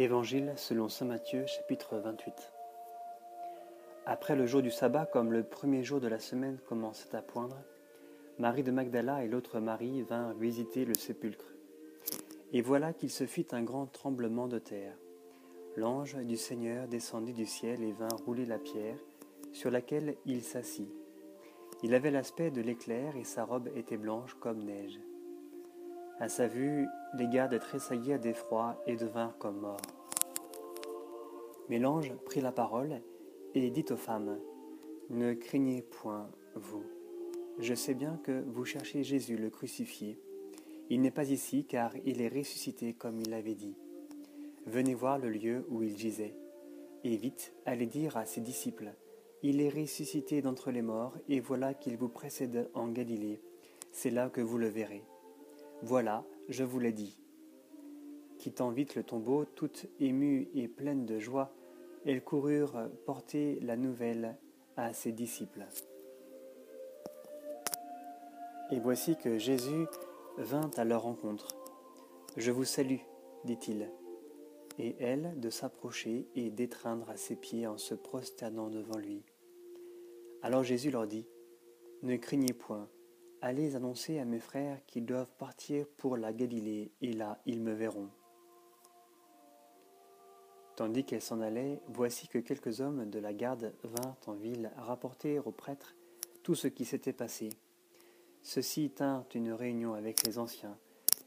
Évangile 0.00 0.54
selon 0.56 0.88
Saint 0.88 1.04
Matthieu 1.04 1.44
chapitre 1.44 1.98
28 1.98 2.32
Après 4.06 4.34
le 4.34 4.46
jour 4.46 4.62
du 4.62 4.70
sabbat, 4.70 5.04
comme 5.04 5.30
le 5.30 5.42
premier 5.42 5.84
jour 5.84 6.00
de 6.00 6.08
la 6.08 6.18
semaine 6.18 6.56
commençait 6.66 7.14
à 7.14 7.20
poindre, 7.20 7.58
Marie 8.38 8.62
de 8.62 8.70
Magdala 8.70 9.22
et 9.22 9.28
l'autre 9.28 9.60
Marie 9.60 10.00
vinrent 10.00 10.32
visiter 10.32 10.86
le 10.86 10.94
sépulcre. 10.94 11.52
Et 12.54 12.62
voilà 12.62 12.94
qu'il 12.94 13.10
se 13.10 13.26
fit 13.26 13.46
un 13.52 13.62
grand 13.62 13.84
tremblement 13.84 14.48
de 14.48 14.58
terre. 14.58 14.96
L'ange 15.76 16.16
du 16.16 16.38
Seigneur 16.38 16.88
descendit 16.88 17.34
du 17.34 17.44
ciel 17.44 17.82
et 17.82 17.92
vint 17.92 18.08
rouler 18.24 18.46
la 18.46 18.58
pierre 18.58 18.96
sur 19.52 19.70
laquelle 19.70 20.16
il 20.24 20.42
s'assit. 20.42 20.88
Il 21.82 21.92
avait 21.92 22.10
l'aspect 22.10 22.50
de 22.50 22.62
l'éclair 22.62 23.16
et 23.18 23.24
sa 23.24 23.44
robe 23.44 23.68
était 23.76 23.98
blanche 23.98 24.32
comme 24.40 24.64
neige. 24.64 24.98
À 26.20 26.28
sa 26.28 26.46
vue, 26.46 26.86
les 27.14 27.28
gardes 27.28 27.58
tressaillirent 27.58 28.20
d'effroi 28.20 28.78
et 28.86 28.94
devinrent 28.94 29.38
comme 29.38 29.60
morts. 29.60 29.80
Mais 31.70 31.78
l'ange 31.78 32.12
prit 32.26 32.42
la 32.42 32.52
parole 32.52 33.00
et 33.54 33.70
dit 33.70 33.86
aux 33.90 33.96
femmes, 33.96 34.38
Ne 35.08 35.32
craignez 35.32 35.80
point, 35.80 36.30
vous. 36.54 36.84
Je 37.58 37.72
sais 37.72 37.94
bien 37.94 38.20
que 38.22 38.44
vous 38.48 38.66
cherchez 38.66 39.02
Jésus 39.02 39.38
le 39.38 39.48
crucifié. 39.48 40.20
Il 40.90 41.00
n'est 41.00 41.10
pas 41.10 41.30
ici 41.30 41.64
car 41.64 41.92
il 42.04 42.20
est 42.20 42.28
ressuscité 42.28 42.92
comme 42.92 43.18
il 43.18 43.30
l'avait 43.30 43.54
dit. 43.54 43.78
Venez 44.66 44.94
voir 44.94 45.18
le 45.18 45.30
lieu 45.30 45.64
où 45.70 45.82
il 45.82 45.96
gisait. 45.96 46.36
Et 47.02 47.16
vite, 47.16 47.54
allez 47.64 47.86
dire 47.86 48.18
à 48.18 48.26
ses 48.26 48.42
disciples, 48.42 48.92
Il 49.42 49.62
est 49.62 49.70
ressuscité 49.70 50.42
d'entre 50.42 50.70
les 50.70 50.82
morts, 50.82 51.16
et 51.30 51.40
voilà 51.40 51.72
qu'il 51.72 51.96
vous 51.96 52.10
précède 52.10 52.68
en 52.74 52.88
Galilée. 52.88 53.40
C'est 53.90 54.10
là 54.10 54.28
que 54.28 54.42
vous 54.42 54.58
le 54.58 54.68
verrez. 54.68 55.02
Voilà, 55.82 56.24
je 56.48 56.62
vous 56.62 56.78
l'ai 56.78 56.92
dit. 56.92 57.18
Quittant 58.38 58.70
vite 58.70 58.94
le 58.96 59.02
tombeau, 59.02 59.44
toute 59.44 59.86
émue 59.98 60.48
et 60.54 60.68
pleine 60.68 61.06
de 61.06 61.18
joie, 61.18 61.54
elles 62.04 62.22
coururent 62.22 62.88
porter 63.06 63.58
la 63.60 63.76
nouvelle 63.76 64.36
à 64.76 64.92
ses 64.92 65.12
disciples. 65.12 65.66
Et 68.70 68.78
voici 68.78 69.16
que 69.16 69.38
Jésus 69.38 69.86
vint 70.38 70.70
à 70.76 70.84
leur 70.84 71.02
rencontre. 71.02 71.48
Je 72.36 72.50
vous 72.50 72.64
salue, 72.64 73.00
dit-il. 73.44 73.90
Et 74.78 74.96
elle 75.00 75.38
de 75.40 75.50
s'approcher 75.50 76.28
et 76.34 76.50
d'étreindre 76.50 77.10
à 77.10 77.16
ses 77.16 77.36
pieds 77.36 77.66
en 77.66 77.78
se 77.78 77.94
prosternant 77.94 78.68
devant 78.68 78.98
lui. 78.98 79.24
Alors 80.42 80.62
Jésus 80.62 80.90
leur 80.90 81.06
dit, 81.06 81.26
Ne 82.02 82.16
craignez 82.16 82.52
point, 82.52 82.88
Allez 83.42 83.74
annoncer 83.74 84.18
à 84.18 84.26
mes 84.26 84.38
frères 84.38 84.84
qu'ils 84.86 85.06
doivent 85.06 85.32
partir 85.38 85.86
pour 85.96 86.18
la 86.18 86.30
Galilée, 86.30 86.92
et 87.00 87.14
là 87.14 87.38
ils 87.46 87.62
me 87.62 87.72
verront. 87.72 88.10
Tandis 90.76 91.04
qu'elle 91.04 91.22
s'en 91.22 91.40
allait, 91.40 91.80
voici 91.88 92.28
que 92.28 92.38
quelques 92.38 92.82
hommes 92.82 93.08
de 93.08 93.18
la 93.18 93.32
garde 93.32 93.72
vinrent 93.82 94.20
en 94.26 94.34
ville 94.34 94.70
rapporter 94.76 95.38
aux 95.38 95.52
prêtres 95.52 95.94
tout 96.42 96.54
ce 96.54 96.68
qui 96.68 96.84
s'était 96.84 97.14
passé. 97.14 97.48
Ceux-ci 98.42 98.90
tinrent 98.90 99.26
une 99.34 99.52
réunion 99.52 99.94
avec 99.94 100.26
les 100.26 100.38
anciens, 100.38 100.76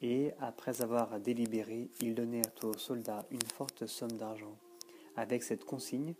et, 0.00 0.32
après 0.38 0.82
avoir 0.82 1.18
délibéré, 1.18 1.90
ils 2.00 2.14
donnèrent 2.14 2.54
aux 2.62 2.78
soldats 2.78 3.26
une 3.32 3.42
forte 3.42 3.86
somme 3.86 4.12
d'argent. 4.12 4.56
Avec 5.16 5.42
cette 5.42 5.64
consigne, 5.64 6.14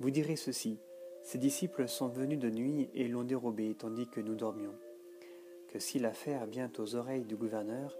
vous 0.00 0.10
direz 0.10 0.36
ceci, 0.36 0.80
ces 1.22 1.38
disciples 1.38 1.86
sont 1.86 2.08
venus 2.08 2.38
de 2.38 2.50
nuit 2.50 2.90
et 2.94 3.06
l'ont 3.06 3.24
dérobé 3.24 3.76
tandis 3.76 4.08
que 4.08 4.20
nous 4.20 4.34
dormions 4.34 4.74
si 5.78 5.98
l'affaire 5.98 6.46
vient 6.46 6.70
aux 6.78 6.94
oreilles 6.96 7.24
du 7.24 7.36
gouverneur, 7.36 7.96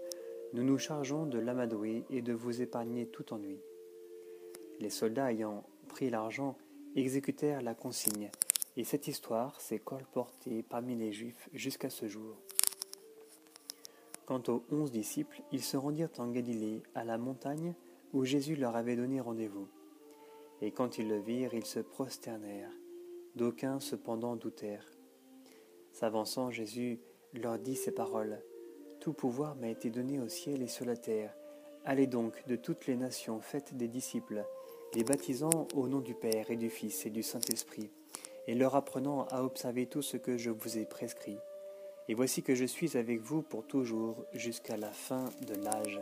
nous 0.53 0.63
nous 0.63 0.77
chargeons 0.77 1.25
de 1.25 1.39
l'amadouer 1.39 2.03
et 2.09 2.21
de 2.21 2.33
vous 2.33 2.61
épargner 2.61 3.07
tout 3.07 3.33
ennui. 3.33 3.59
Les 4.79 4.89
soldats 4.89 5.31
ayant 5.31 5.63
pris 5.87 6.09
l'argent 6.09 6.57
exécutèrent 6.95 7.61
la 7.61 7.73
consigne, 7.73 8.29
et 8.75 8.83
cette 8.83 9.07
histoire 9.07 9.59
s'est 9.61 9.79
colportée 9.79 10.63
parmi 10.63 10.95
les 10.95 11.13
Juifs 11.13 11.49
jusqu'à 11.53 11.89
ce 11.89 12.07
jour. 12.07 12.35
Quant 14.25 14.41
aux 14.47 14.63
onze 14.71 14.91
disciples, 14.91 15.41
ils 15.51 15.63
se 15.63 15.77
rendirent 15.77 16.09
en 16.17 16.27
Galilée, 16.27 16.81
à 16.95 17.03
la 17.03 17.17
montagne 17.17 17.73
où 18.13 18.25
Jésus 18.25 18.55
leur 18.55 18.75
avait 18.75 18.95
donné 18.95 19.19
rendez-vous. 19.19 19.67
Et 20.61 20.71
quand 20.71 20.97
ils 20.97 21.07
le 21.07 21.19
virent, 21.19 21.53
ils 21.53 21.65
se 21.65 21.79
prosternèrent. 21.79 22.71
D'aucuns 23.35 23.79
cependant 23.79 24.35
doutèrent. 24.35 24.89
S'avançant, 25.91 26.51
Jésus 26.51 26.99
leur 27.33 27.57
dit 27.59 27.75
ces 27.75 27.91
paroles. 27.91 28.41
Tout 28.99 29.13
pouvoir 29.13 29.55
m'a 29.55 29.69
été 29.69 29.89
donné 29.89 30.19
au 30.19 30.27
ciel 30.27 30.61
et 30.61 30.67
sur 30.67 30.85
la 30.85 30.97
terre. 30.97 31.33
Allez 31.85 32.07
donc 32.07 32.45
de 32.47 32.55
toutes 32.55 32.85
les 32.87 32.95
nations, 32.95 33.39
faites 33.39 33.75
des 33.75 33.87
disciples, 33.87 34.45
les 34.93 35.03
baptisant 35.03 35.67
au 35.73 35.87
nom 35.87 35.99
du 35.99 36.13
Père 36.13 36.51
et 36.51 36.57
du 36.57 36.69
Fils 36.69 37.05
et 37.05 37.09
du 37.09 37.23
Saint-Esprit, 37.23 37.89
et 38.47 38.55
leur 38.55 38.75
apprenant 38.75 39.25
à 39.31 39.43
observer 39.43 39.87
tout 39.87 40.01
ce 40.01 40.17
que 40.17 40.37
je 40.37 40.51
vous 40.51 40.77
ai 40.77 40.85
prescrit. 40.85 41.39
Et 42.07 42.13
voici 42.13 42.43
que 42.43 42.55
je 42.55 42.65
suis 42.65 42.97
avec 42.97 43.21
vous 43.21 43.41
pour 43.41 43.65
toujours 43.65 44.25
jusqu'à 44.33 44.77
la 44.77 44.91
fin 44.91 45.25
de 45.47 45.55
l'âge. 45.55 45.99